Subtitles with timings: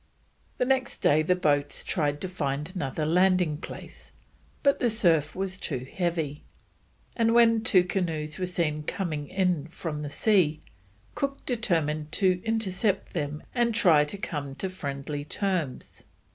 [0.57, 4.13] The next day the boats tried to find another landing place,
[4.63, 6.41] but the surf was too heavy;
[7.15, 10.59] and when two canoes were seen coming in from the sea,
[11.13, 16.03] Cook determined to intercept them and try to come to friendly terms.